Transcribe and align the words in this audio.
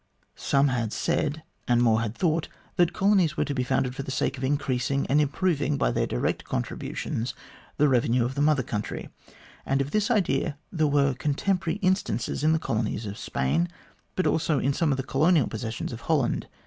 Some 0.35 0.69
had 0.69 0.93
said, 0.93 1.43
and 1.67 1.79
more 1.79 2.01
had 2.01 2.15
thought, 2.17 2.47
that 2.75 2.91
colonies 2.91 3.37
were 3.37 3.45
to 3.45 3.53
be 3.53 3.63
founded 3.63 3.93
for 3.93 4.01
the 4.01 4.09
sake 4.09 4.35
of 4.35 4.43
increasing 4.43 5.05
and 5.05 5.21
improving, 5.21 5.77
by 5.77 5.91
their 5.91 6.07
direct 6.07 6.43
contributions, 6.43 7.35
the 7.77 7.87
revenue 7.87 8.25
of 8.25 8.33
the 8.33 8.41
Mother 8.41 8.63
Country, 8.63 9.09
and 9.63 9.79
of 9.79 9.91
this 9.91 10.09
idea 10.09 10.57
there 10.71 10.87
were 10.87 11.13
contemporary 11.13 11.77
instances 11.83 12.43
in 12.43 12.51
the 12.51 12.57
colonies 12.57 13.05
of 13.05 13.15
Spain, 13.19 13.69
and 14.17 14.25
also 14.25 14.57
in 14.57 14.73
some 14.73 14.89
of 14.89 14.97
the 14.97 15.03
colonial 15.03 15.45
possessions 15.45 15.93
of 15.93 16.01
Holland. 16.01 16.47